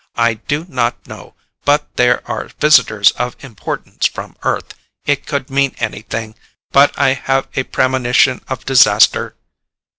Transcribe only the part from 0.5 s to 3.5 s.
not know, but there are visitors of